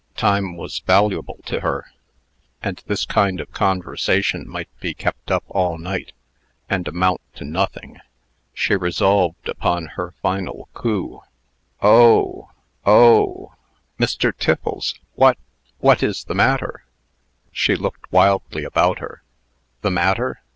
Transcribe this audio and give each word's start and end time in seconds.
Time 0.17 0.57
was 0.57 0.79
valuable 0.79 1.37
to 1.45 1.59
her, 1.59 1.91
and 2.63 2.83
this 2.87 3.05
kind 3.05 3.39
of 3.39 3.51
conversation 3.51 4.49
might 4.49 4.67
be 4.79 4.95
kept 4.95 5.29
up 5.29 5.43
all 5.47 5.77
night, 5.77 6.11
and 6.67 6.87
amount 6.87 7.21
to 7.35 7.45
nothing. 7.45 7.99
She 8.51 8.75
resolved 8.75 9.47
upon 9.47 9.85
her 9.97 10.15
final 10.23 10.69
coup. 10.73 11.21
"Oh! 11.83 12.49
oh! 12.83 13.53
Mr. 13.99 14.35
Tiffles, 14.35 14.95
what 15.13 15.37
what 15.81 16.01
is 16.01 16.23
the 16.23 16.33
matter?" 16.33 16.83
She 17.51 17.75
looked 17.75 18.11
wildly 18.11 18.63
about 18.63 18.97
her. 18.97 19.21
"The 19.81 19.91
matter! 19.91 20.41